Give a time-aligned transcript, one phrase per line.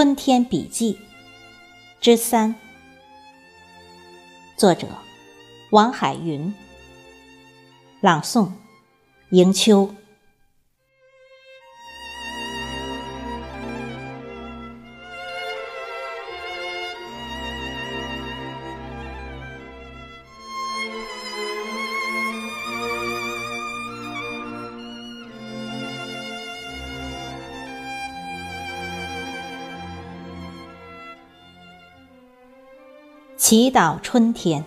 [0.00, 0.98] 春天笔记
[2.00, 2.54] 之三，
[4.56, 4.86] 作者
[5.72, 6.54] 王海云，
[8.00, 8.50] 朗诵
[9.32, 9.94] 迎秋。
[33.40, 34.62] 祈祷春天，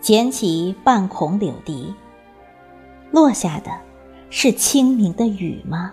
[0.00, 1.94] 捡起半孔柳笛，
[3.12, 3.70] 落下的
[4.28, 5.92] 是清明的雨吗？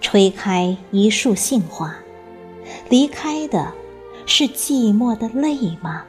[0.00, 1.94] 吹开一束杏花，
[2.88, 3.70] 离开的
[4.24, 6.02] 是寂寞的泪吗？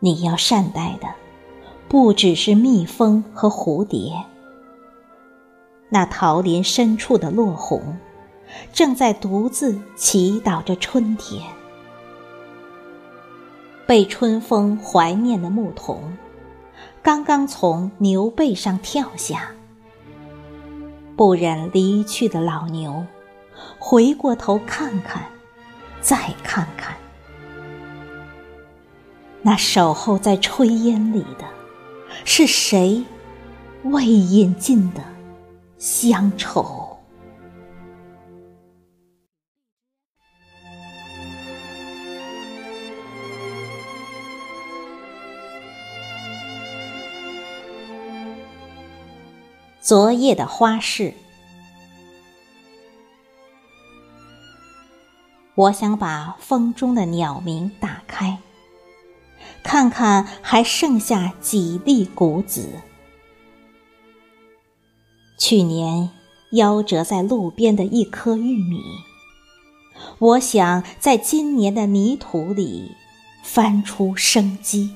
[0.00, 1.06] 你要善待的，
[1.88, 4.12] 不只是蜜蜂和蝴蝶，
[5.88, 7.96] 那桃林深处的落红。
[8.72, 11.42] 正在独自祈祷着春天，
[13.86, 16.16] 被春风怀念的牧童，
[17.02, 19.50] 刚刚从牛背上跳下，
[21.16, 23.06] 不忍离去的老牛，
[23.78, 25.24] 回过头看看，
[26.00, 26.96] 再看看，
[29.42, 31.44] 那守候在炊烟里的，
[32.24, 33.04] 是谁
[33.84, 35.02] 未饮尽的
[35.78, 36.89] 乡愁？
[49.82, 51.14] 昨夜的花市，
[55.54, 58.38] 我想把风中的鸟鸣打开，
[59.62, 62.68] 看看还剩下几粒谷子。
[65.38, 66.10] 去年
[66.52, 68.82] 夭折在路边的一颗玉米，
[70.18, 72.94] 我想在今年的泥土里
[73.42, 74.94] 翻出生机。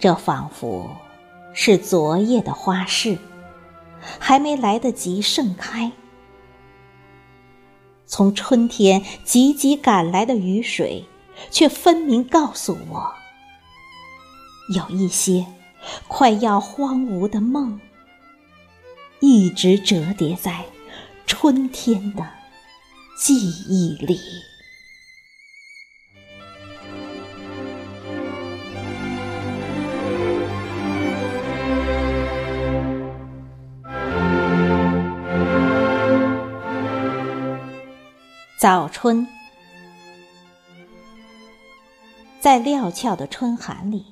[0.00, 0.90] 这仿佛……
[1.54, 3.16] 是昨夜的花市，
[4.18, 5.92] 还没来得及盛开。
[8.06, 11.04] 从春天急急赶来的雨水，
[11.50, 13.14] 却分明告诉我，
[14.74, 15.46] 有一些
[16.08, 17.80] 快要荒芜的梦，
[19.20, 20.64] 一直折叠在
[21.24, 22.28] 春天的
[23.16, 23.34] 记
[23.68, 24.20] 忆里。
[38.64, 39.28] 早春，
[42.40, 44.06] 在料峭的春寒里，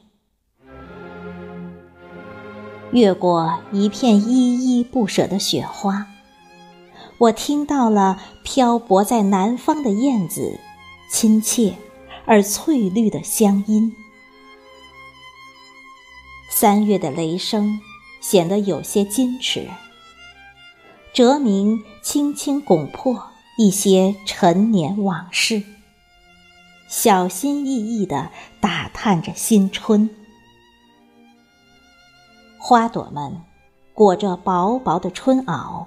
[2.90, 6.06] 越过一片依依不舍的雪花，
[7.16, 10.60] 我听到了漂泊在南方的燕子
[11.10, 11.74] 亲切
[12.26, 13.96] 而翠绿的乡音。
[16.50, 17.80] 三月的雷声
[18.20, 19.66] 显得有些矜持，
[21.14, 23.31] 哲鸣轻轻拱破。
[23.58, 25.62] 一些陈年往事，
[26.88, 28.30] 小心翼翼地
[28.60, 30.08] 打探着新春。
[32.58, 33.42] 花朵们
[33.92, 35.86] 裹着薄薄的春袄，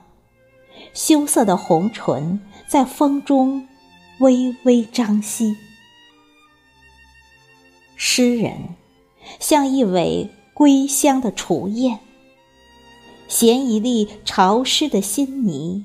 [0.94, 3.68] 羞涩的红唇在风中
[4.20, 5.56] 微微张翕。
[7.96, 8.76] 诗人
[9.40, 11.98] 像一尾归乡的雏雁，
[13.28, 15.84] 衔一粒潮湿的新泥。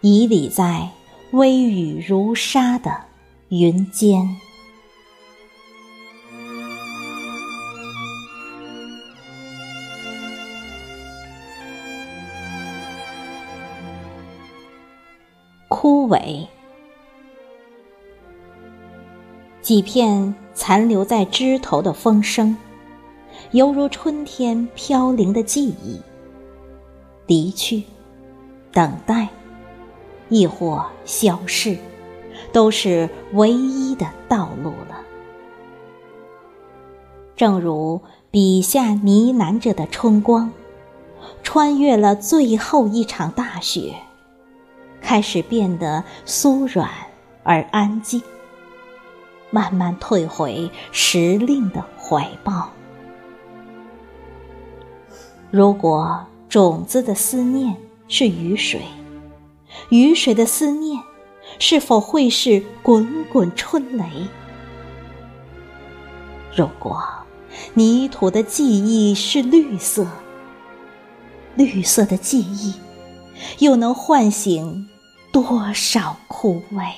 [0.00, 0.88] 遗里在
[1.32, 2.96] 微雨如纱的
[3.48, 4.36] 云间，
[15.66, 16.46] 枯萎，
[19.60, 22.56] 几片残留在枝头的风声，
[23.50, 26.00] 犹如春天飘零的记忆，
[27.26, 27.82] 离去，
[28.70, 29.28] 等待。
[30.28, 31.76] 亦或消逝，
[32.52, 35.00] 都是唯一的道路了。
[37.36, 40.50] 正如笔下呢喃着的春光，
[41.42, 43.94] 穿越了最后一场大雪，
[45.00, 46.90] 开始变得酥软
[47.42, 48.20] 而安静，
[49.50, 52.70] 慢慢退回时令的怀抱。
[55.50, 57.74] 如果种子的思念
[58.08, 58.80] 是雨水。
[59.90, 61.02] 雨水的思念，
[61.58, 64.04] 是否会是滚滚春雷？
[66.54, 67.02] 如果
[67.74, 70.06] 泥土的记忆是绿色，
[71.54, 72.74] 绿色的记忆
[73.58, 74.88] 又能唤醒
[75.32, 76.92] 多少枯萎？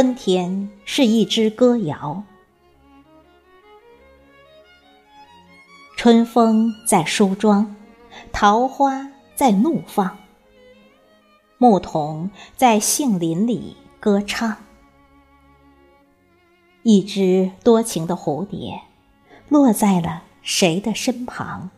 [0.00, 2.22] 春天是一支歌谣。
[5.96, 7.74] 春风在梳妆，
[8.30, 10.16] 桃花在怒放，
[11.56, 14.58] 牧童在杏林里歌唱。
[16.84, 18.80] 一只多情的蝴蝶，
[19.48, 21.70] 落在了谁的身旁？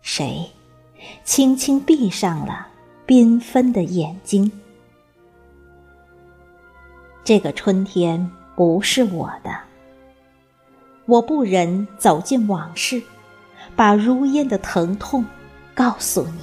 [0.00, 0.50] 谁
[1.22, 2.66] 轻轻闭上了
[3.06, 4.50] 缤纷的眼睛？
[7.24, 9.56] 这个春天不是我的。
[11.06, 13.02] 我不忍走进往事，
[13.74, 15.24] 把如烟的疼痛
[15.74, 16.40] 告诉你。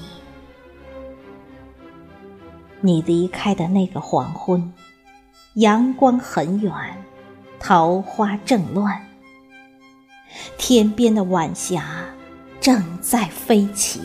[2.82, 4.74] 你离开的那个黄昏，
[5.56, 6.74] 阳光很远，
[7.60, 9.06] 桃花正乱，
[10.58, 12.06] 天边的晚霞
[12.62, 14.00] 正在飞起。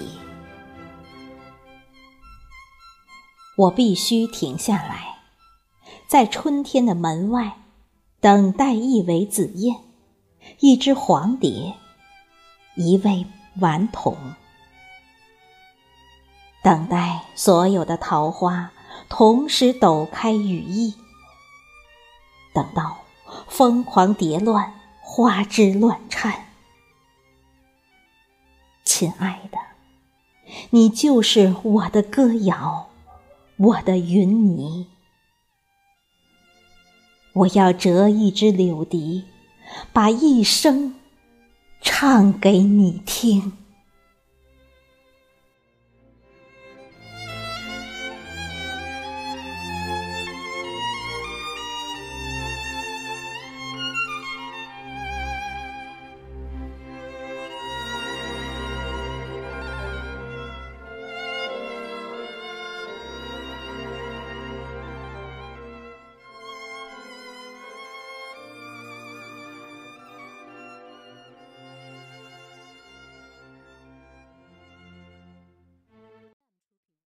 [3.57, 5.14] 我必须停下来，
[6.15, 7.57] 在春天的门外，
[8.21, 9.81] 等待一尾紫燕。
[10.61, 11.75] 一只黄蝶，
[12.77, 13.27] 一位
[13.59, 14.17] 顽童，
[16.63, 18.71] 等待所有的桃花
[19.09, 20.95] 同时抖开羽翼，
[22.55, 22.99] 等到
[23.49, 26.47] 疯狂蝶乱，花枝乱颤。
[28.85, 29.59] 亲爱的，
[30.71, 32.91] 你就是我的歌谣，
[33.57, 34.94] 我的云霓。
[37.35, 39.25] 我要折一支柳笛。
[39.93, 40.95] 把一生
[41.81, 43.53] 唱给你听。